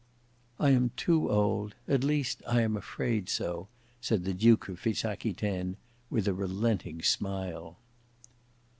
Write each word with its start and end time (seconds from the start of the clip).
"I 0.59 0.71
am 0.71 0.89
too 0.97 1.29
old; 1.29 1.75
at 1.87 2.03
least, 2.03 2.41
I 2.47 2.61
am 2.63 2.75
afraid 2.75 3.29
so," 3.29 3.67
said 4.01 4.25
the 4.25 4.33
Duke 4.33 4.67
of 4.67 4.79
Fitz 4.79 5.05
Aquitaine, 5.05 5.77
with 6.09 6.27
a 6.27 6.33
relenting 6.33 7.03
smile. 7.03 7.77